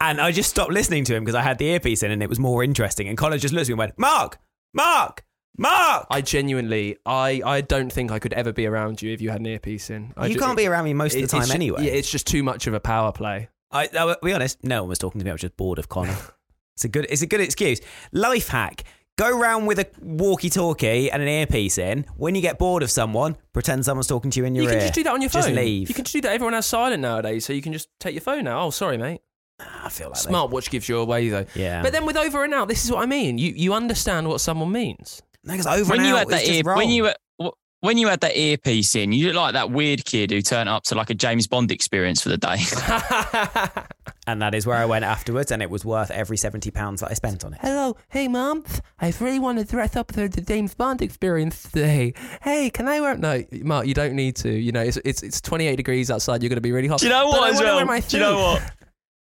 [0.00, 2.30] And I just stopped listening to him because I had the earpiece in and it
[2.30, 3.08] was more interesting.
[3.08, 4.38] And Connor just looked at me and went, Mark,
[4.72, 5.22] Mark,
[5.60, 6.06] Mark.
[6.10, 9.40] I genuinely, I, I don't think I could ever be around you if you had
[9.40, 10.12] an earpiece in.
[10.16, 11.84] I you ju- can't be around me most of it- the it's time ju- anyway.
[11.84, 13.48] Yeah, it's just too much of a power play.
[13.70, 15.30] I, I'll be honest, no one was talking to me.
[15.30, 16.16] I was just bored of Connor.
[16.74, 17.80] it's a good, it's a good excuse.
[18.12, 18.84] Life hack:
[19.16, 22.04] go round with a walkie-talkie and an earpiece in.
[22.16, 24.76] When you get bored of someone, pretend someone's talking to you in your You ear.
[24.76, 25.42] can just do that on your phone.
[25.42, 25.88] Just leave.
[25.88, 26.32] You can just do that.
[26.32, 28.64] Everyone has silent nowadays, so you can just take your phone out.
[28.64, 29.20] Oh, sorry, mate.
[29.60, 31.44] I feel like they- Smartwatch gives you away though.
[31.54, 31.82] Yeah.
[31.82, 33.36] But then with over and out, this is what I mean.
[33.38, 35.20] You you understand what someone means.
[35.44, 37.54] No, 'cause over when you out had that is just ear, when you had- w-
[37.80, 40.82] when you had that earpiece in, you look like that weird kid who turned up
[40.84, 42.56] to like a James Bond experience for the day.
[44.26, 47.10] and that is where I went afterwards, and it was worth every seventy pounds that
[47.10, 47.60] I spent on it.
[47.62, 48.64] Hello, hey mom.
[49.00, 52.12] I really want to dress up for the James Bond experience today.
[52.42, 53.16] Hey, can I wear?
[53.16, 54.50] No, Mark, you don't need to.
[54.50, 56.42] You know, it's it's it's 28 degrees outside.
[56.42, 57.00] You're going to be really hot.
[57.00, 57.84] Do you know what as well?
[57.86, 58.72] my Do you know what?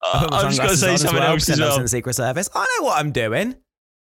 [0.02, 1.72] Uh, I'm just going to say on as something well, else as pretend I was
[1.72, 1.78] well.
[1.80, 2.50] in the Secret Service.
[2.56, 3.56] I know what I'm doing.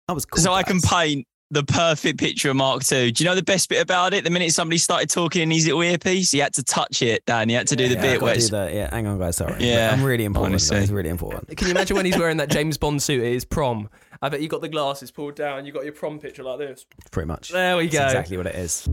[0.09, 0.43] I was cool.
[0.43, 3.12] So I can paint the perfect picture of Mark II.
[3.12, 4.24] Do you know the best bit about it?
[4.24, 7.48] The minute somebody started talking in his little earpiece, he had to touch it, Dan.
[7.48, 8.72] He had to do the Yeah, bit I've where to do it's that.
[8.74, 9.37] Yeah, hang on, guys.
[9.37, 9.62] Sorry.
[9.64, 10.54] Yeah, I'm really important.
[10.54, 10.78] honestly.
[10.78, 11.57] Guys, really important.
[11.57, 13.88] Can you imagine when he's wearing that James Bond suit at his prom?
[14.22, 15.66] I bet you got the glasses pulled down.
[15.66, 16.87] You got your prom picture like this.
[17.11, 17.50] Pretty much.
[17.50, 18.04] There we That's go.
[18.18, 18.88] exactly what it is.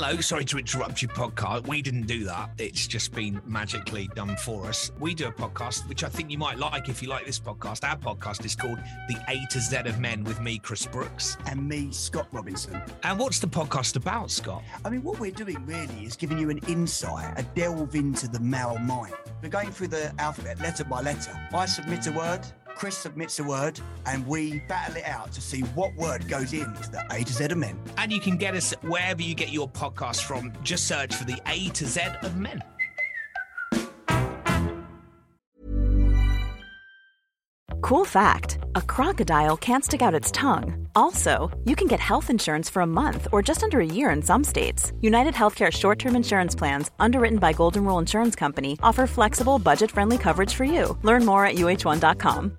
[0.00, 1.66] Hello, sorry to interrupt your podcast.
[1.66, 2.50] We didn't do that.
[2.56, 4.92] It's just been magically done for us.
[5.00, 7.82] We do a podcast, which I think you might like if you like this podcast.
[7.82, 11.36] Our podcast is called The A to Z of Men with me, Chris Brooks.
[11.46, 12.80] and me, Scott Robinson.
[13.02, 14.62] And what's the podcast about, Scott?
[14.84, 18.38] I mean, what we're doing really is giving you an insight, a delve into the
[18.38, 19.14] male mind.
[19.42, 21.32] We're going through the alphabet letter by letter.
[21.52, 22.46] I submit a word,
[22.78, 26.88] Chris submits a word, and we battle it out to see what word goes into
[26.92, 27.76] the A to Z of men.
[27.96, 30.52] And you can get us wherever you get your podcast from.
[30.62, 32.62] Just search for The A to Z of Men.
[37.80, 40.86] Cool fact a crocodile can't stick out its tongue.
[40.94, 44.22] Also, you can get health insurance for a month or just under a year in
[44.22, 44.92] some states.
[45.00, 49.90] United Healthcare short term insurance plans, underwritten by Golden Rule Insurance Company, offer flexible, budget
[49.90, 50.96] friendly coverage for you.
[51.02, 52.58] Learn more at uhone.com.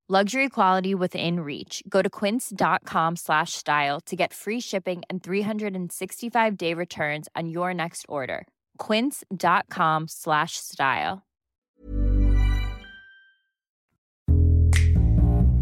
[0.11, 1.81] Luxury quality within reach.
[1.87, 8.05] Go to quince.com slash style to get free shipping and 365-day returns on your next
[8.09, 8.45] order.
[8.77, 11.23] quince.com slash style.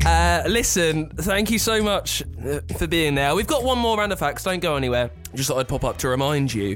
[0.04, 3.36] Uh, listen, thank you so much uh, for being there.
[3.36, 4.46] We've got one more round of facts.
[4.46, 5.12] Don't go anywhere.
[5.36, 6.76] Just thought I'd pop up to remind you.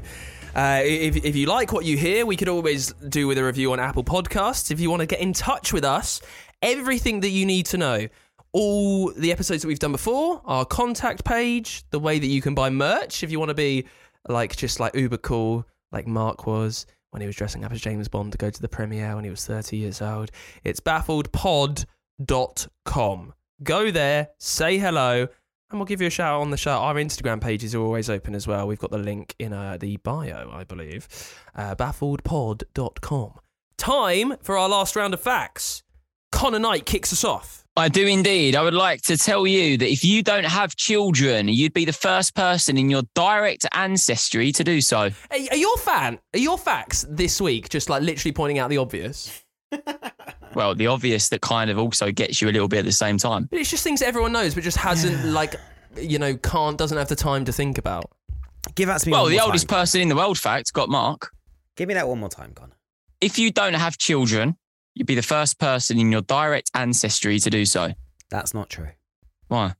[0.54, 3.72] Uh, if, if you like what you hear, we could always do with a review
[3.72, 4.70] on Apple Podcasts.
[4.70, 6.20] If you want to get in touch with us,
[6.64, 8.08] everything that you need to know,
[8.52, 12.54] all the episodes that we've done before, our contact page, the way that you can
[12.54, 13.84] buy merch if you want to be
[14.28, 18.08] like just like uber cool, like Mark was when he was dressing up as James
[18.08, 20.32] Bond to go to the premiere when he was 30 years old.
[20.64, 23.34] It's baffledpod.com.
[23.62, 25.28] Go there, say hello,
[25.70, 26.72] and we'll give you a shout out on the show.
[26.72, 28.66] Our Instagram pages are always open as well.
[28.66, 31.06] We've got the link in uh, the bio, I believe.
[31.54, 33.34] Uh, baffledpod.com.
[33.76, 35.83] Time for our last round of facts.
[36.34, 37.64] Connor Knight kicks us off.
[37.76, 38.56] I do indeed.
[38.56, 41.92] I would like to tell you that if you don't have children, you'd be the
[41.92, 44.98] first person in your direct ancestry to do so.
[44.98, 46.18] Are, are your fan?
[46.34, 49.42] Are your facts this week just like literally pointing out the obvious?
[50.54, 53.18] Well, the obvious that kind of also gets you a little bit at the same
[53.18, 53.48] time.
[53.50, 55.56] But it's just things that everyone knows, but just hasn't like
[55.96, 58.04] you know can't doesn't have the time to think about.
[58.76, 59.12] Give that to me.
[59.12, 59.80] Well, one the more oldest time.
[59.80, 61.32] person in the world fact got Mark.
[61.76, 62.76] Give me that one more time, Connor.
[63.20, 64.56] If you don't have children,
[64.94, 67.92] you'd be the first person in your direct ancestry to do so.
[68.30, 68.88] That's not true.
[69.48, 69.74] Why?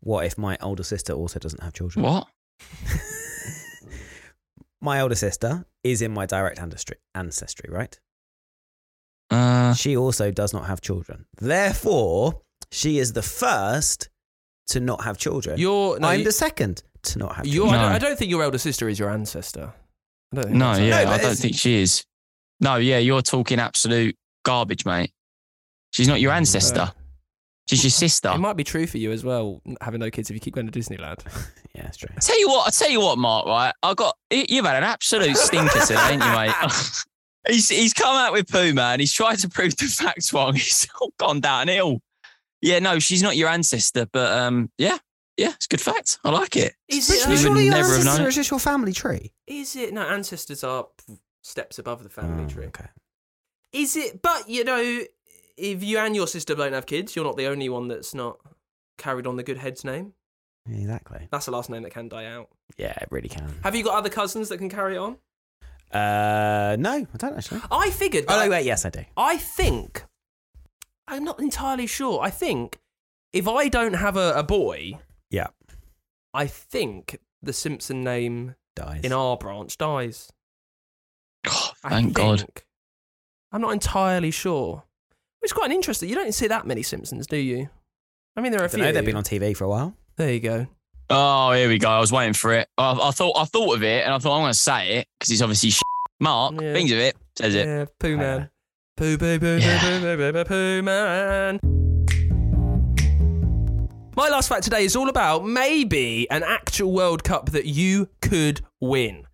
[0.00, 2.04] What if my older sister also doesn't have children?
[2.04, 2.26] What?
[4.80, 7.98] My older sister is in my direct ancestry, ancestry right?
[9.30, 11.26] Uh, She also does not have children.
[11.40, 14.08] Therefore, she is the first
[14.68, 15.58] to not have children.
[15.58, 17.80] You're no, I'm you- the second to not have Your, children.
[17.80, 19.72] I, don't, I don't think your elder sister is your ancestor.
[20.32, 22.04] I don't think no, yeah, No, I don't think she is.
[22.60, 25.12] No, yeah, you're talking absolute garbage, mate.
[25.90, 26.92] She's not your ancestor.
[27.68, 28.30] She's your sister.
[28.34, 30.70] It might be true for you as well, having no kids if you keep going
[30.70, 31.22] to Disneyland.
[31.74, 32.08] yeah, that's true.
[32.16, 33.46] I tell you what, I tell you what, Mark.
[33.46, 36.54] Right, I got you've had an absolute stinker today, ain't you, mate?
[37.48, 39.00] he's he's come out with poo, man.
[39.00, 40.54] He's tried to prove the facts wrong.
[40.54, 42.00] He's all gone downhill.
[42.62, 44.96] Yeah, no, she's not your ancestor, but um, yeah,
[45.36, 46.18] yeah, it's a good fact.
[46.24, 46.74] I like it.
[46.88, 47.26] Is it?
[47.26, 48.28] We would surely your never have ancestor known.
[48.28, 49.32] is just your family tree.
[49.46, 49.92] Is it?
[49.92, 50.86] No, ancestors are
[51.42, 52.66] steps above the family Oh, tree.
[52.66, 52.86] Okay.
[53.72, 54.22] Is it?
[54.22, 55.00] But you know,
[55.56, 58.38] if you and your sister don't have kids, you're not the only one that's not
[58.96, 60.12] carried on the good head's name.
[60.70, 61.28] Exactly.
[61.30, 62.48] That's the last name that can die out.
[62.76, 63.54] Yeah, it really can.
[63.64, 65.16] Have you got other cousins that can carry it on?
[65.90, 67.62] Uh, no, I don't actually.
[67.70, 68.26] I figured.
[68.28, 69.04] Oh, no, wait, yes, I do.
[69.16, 70.04] I think.
[71.06, 72.20] I'm not entirely sure.
[72.22, 72.78] I think
[73.32, 74.98] if I don't have a, a boy,
[75.30, 75.46] Yeah,
[76.34, 79.00] I think the Simpson name dies.
[79.04, 80.30] in our branch dies.
[81.46, 82.40] Oh, I thank God.
[82.40, 82.66] think.
[83.52, 84.84] I'm not entirely sure.
[85.42, 86.08] It's quite an interesting.
[86.08, 87.68] You don't see that many Simpsons, do you?
[88.36, 88.82] I mean, there are a I few.
[88.82, 89.94] know they've been on TV for a while.
[90.16, 90.66] There you go.
[91.10, 91.88] Oh, here we go.
[91.88, 92.68] I was waiting for it.
[92.76, 95.08] I, I thought I thought of it, and I thought I'm going to say it
[95.18, 95.82] because it's obviously shit.
[96.20, 96.72] Mark Yeah.
[96.74, 97.66] thinks of it, says it.
[97.66, 98.50] Yeah, Pooh Man.
[98.96, 99.80] Pooh, poo, poo, Yeah.
[99.80, 101.58] poo, poo, poo, poo, Pooh Man.
[104.16, 108.62] My last fact today is all about maybe an actual World Cup that you could
[108.80, 109.24] win.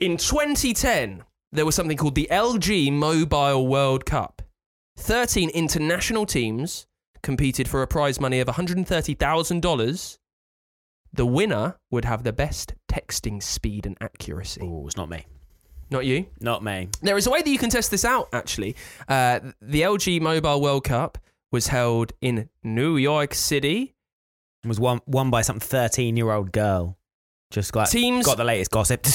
[0.00, 1.22] In 2010,
[1.54, 4.42] there was something called the LG Mobile World Cup.
[4.98, 6.86] 13 international teams
[7.22, 10.18] competed for a prize money of $130,000.
[11.12, 14.60] The winner would have the best texting speed and accuracy.
[14.62, 15.26] Oh, it's not me.
[15.90, 16.26] Not you?
[16.40, 16.88] Not me.
[17.02, 18.74] There is a way that you can test this out, actually.
[19.08, 21.18] Uh, the LG Mobile World Cup
[21.52, 23.94] was held in New York City
[24.64, 26.98] It was won won by some thirteen year old girl.
[27.50, 29.06] Just got Teams- got the latest gossip.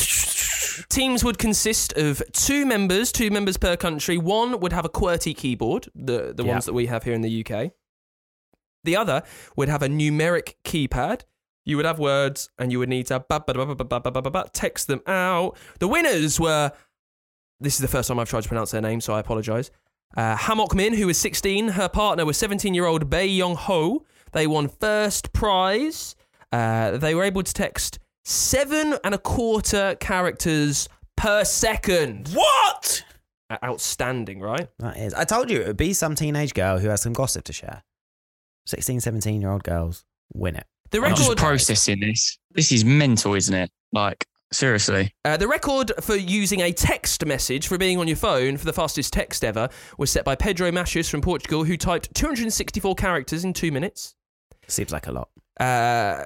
[0.89, 4.18] Teams would consist of two members, two members per country.
[4.18, 6.54] One would have a QWERTY keyboard, the, the yep.
[6.54, 7.72] ones that we have here in the UK.
[8.84, 9.24] The other
[9.56, 11.24] would have a numeric keypad.
[11.65, 13.24] You would have words and you would need to
[14.54, 15.58] text them out.
[15.80, 16.72] The winners were
[17.60, 19.70] this is the first time I've tried to pronounce their name, so I apologize.
[20.15, 24.06] Uh, Hamok Min, who was 16, her partner was 17 year old Bae Young Ho.
[24.32, 26.15] They won first prize.
[26.52, 32.29] Uh, they were able to text seven and a quarter characters per second.
[32.29, 33.03] what?
[33.63, 34.67] Outstanding, right?
[34.79, 35.13] That is.
[35.13, 37.84] I told you it would be some teenage girl who has some gossip to share.
[38.67, 40.65] 16, 17 year old girls win it.
[40.91, 42.38] The I'm just record, processing this.
[42.51, 43.71] This is mental, isn't it?
[43.91, 45.13] Like, seriously.
[45.25, 48.73] uh, the record for using a text message for being on your phone for the
[48.73, 53.53] fastest text ever was set by Pedro Machis from Portugal, who typed 264 characters in
[53.53, 54.13] two minutes.
[54.67, 55.29] Seems like a lot.
[55.60, 56.25] Uh,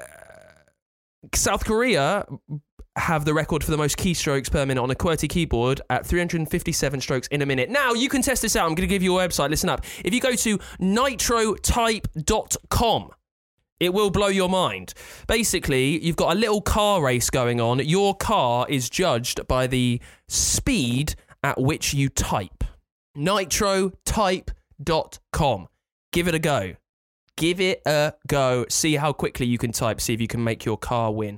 [1.34, 2.26] South Korea
[2.96, 7.02] have the record for the most keystrokes per minute on a QWERTY keyboard at 357
[7.02, 7.70] strokes in a minute.
[7.70, 8.66] Now, you can test this out.
[8.66, 9.50] I'm going to give you a website.
[9.50, 9.84] Listen up.
[10.04, 13.12] If you go to nitrotype.com,
[13.80, 14.94] it will blow your mind.
[15.28, 17.80] Basically, you've got a little car race going on.
[17.80, 22.64] Your car is judged by the speed at which you type.
[23.18, 25.68] Nitrotype.com.
[26.12, 26.76] Give it a go.
[27.38, 28.66] Give it a go.
[28.70, 30.00] See how quickly you can type.
[30.02, 31.38] See if you can make your car win.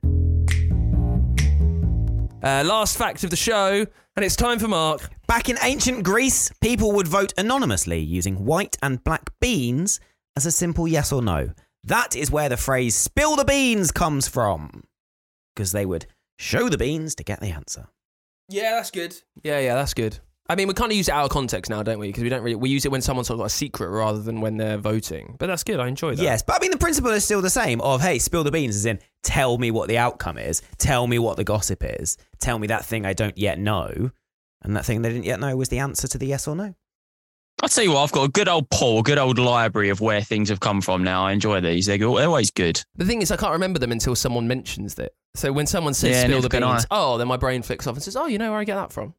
[2.44, 5.10] Uh, last fact of the show, and it's time for Mark.
[5.28, 10.00] Back in ancient Greece, people would vote anonymously using white and black beans
[10.36, 11.52] as a simple yes or no.
[11.84, 14.84] That is where the phrase spill the beans comes from.
[15.56, 16.06] Because they would
[16.38, 17.88] show the beans to get the answer.
[18.50, 19.16] Yeah, that's good.
[19.44, 20.20] Yeah, yeah, that's good.
[20.48, 22.08] I mean, we kind of use it out of context now, don't we?
[22.08, 24.22] Because we don't really we use it when someone's sort of got a secret rather
[24.22, 25.36] than when they're voting.
[25.40, 25.80] But that's good.
[25.80, 26.22] I enjoy that.
[26.22, 28.76] Yes, but I mean, the principle is still the same of, hey, spill the beans,
[28.76, 32.60] as in, tell me what the outcome is, tell me what the gossip is, tell
[32.60, 34.12] me that thing I don't yet know.
[34.62, 36.76] And that thing they didn't yet know was the answer to the yes or no.
[37.64, 40.02] I'll tell you what, I've got a good old pool, a good old library of
[40.02, 41.26] where things have come from now.
[41.26, 41.86] I enjoy these.
[41.86, 42.84] They're, they're always good.
[42.96, 45.16] The thing is, I can't remember them until someone mentions it.
[45.36, 46.74] So when someone says Yeah, spill the can I.
[46.74, 48.76] beans, oh, then my brain flicks off and says, oh, you know where I get
[48.76, 49.14] that from?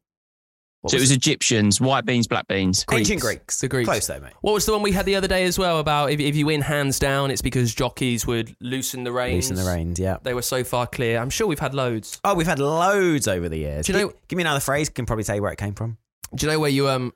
[0.87, 2.85] What so it was Egyptians, white beans, black beans.
[2.91, 3.61] Ancient Greeks.
[3.61, 3.87] The Greeks.
[3.89, 4.33] Close though, mate.
[4.41, 6.45] What was the one we had the other day as well about if, if you
[6.45, 9.49] win hands down, it's because jockeys would loosen the reins.
[9.49, 10.17] Loosen the reins, yeah.
[10.23, 11.19] They were so far clear.
[11.19, 12.19] I'm sure we've had loads.
[12.23, 13.85] Oh, we've had loads over the years.
[13.85, 15.73] Do you know- Gi- give me another phrase, can probably tell you where it came
[15.73, 15.97] from.
[16.35, 17.13] Do you know where you um?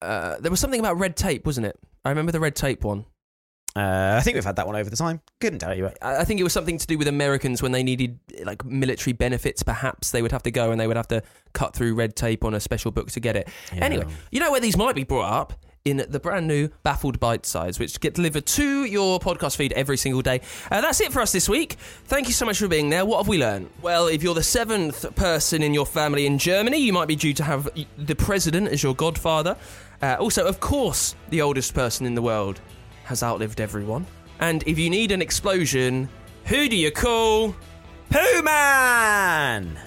[0.00, 1.76] Uh, there was something about red tape, wasn't it?
[2.04, 3.04] I remember the red tape one.
[3.78, 5.20] Uh, I think we've had that one over the time.
[5.40, 5.90] Couldn't tell you.
[6.02, 9.12] I I think it was something to do with Americans when they needed like military
[9.12, 9.62] benefits.
[9.62, 12.44] Perhaps they would have to go and they would have to cut through red tape
[12.44, 13.48] on a special book to get it.
[13.72, 13.84] Yeah.
[13.84, 15.52] Anyway, you know where these might be brought up
[15.84, 19.96] in the brand new Baffled Bite Size, which get delivered to your podcast feed every
[19.96, 20.40] single day.
[20.72, 21.74] Uh, that's it for us this week.
[22.06, 23.06] Thank you so much for being there.
[23.06, 23.70] What have we learned?
[23.80, 27.32] Well, if you're the seventh person in your family in Germany, you might be due
[27.34, 29.56] to have the president as your godfather.
[30.02, 32.60] Uh, also, of course, the oldest person in the world
[33.08, 34.06] has outlived everyone.
[34.38, 36.10] And if you need an explosion,
[36.44, 37.56] who do you call?
[38.10, 39.78] Pooh Man!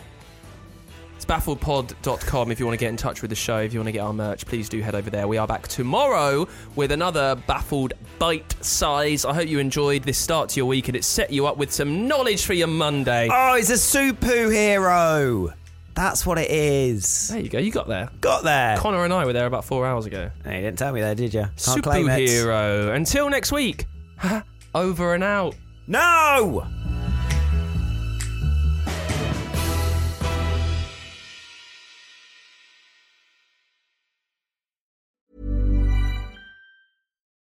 [1.15, 3.60] It's baffledpod.com if you want to get in touch with the show.
[3.60, 5.27] If you want to get our merch, please do head over there.
[5.27, 9.23] We are back tomorrow with another Baffled Bite Size.
[9.23, 11.71] I hope you enjoyed this start to your week and it set you up with
[11.71, 13.29] some knowledge for your Monday.
[13.31, 15.53] Oh, he's a super hero.
[15.93, 17.27] That's what it is.
[17.30, 18.10] There you go, you got there.
[18.21, 18.77] Got there.
[18.77, 20.32] Connor and I were there about four hours ago.
[20.43, 21.47] Hey, you didn't tell me there, did you?
[21.58, 22.19] Can't claim it.
[22.30, 22.95] Superhero.
[22.95, 23.86] Until next week,
[24.75, 25.56] over and out.
[25.88, 26.65] No!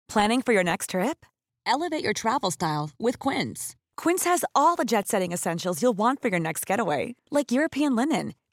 [0.08, 1.24] Planning for your next trip?
[1.68, 3.76] Elevate your travel style with Quince.
[3.96, 7.96] Quince has all the jet setting essentials you'll want for your next getaway, like European
[7.96, 8.34] linen,